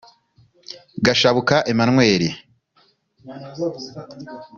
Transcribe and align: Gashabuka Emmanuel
Gashabuka 1.05 1.55
Emmanuel 1.71 2.23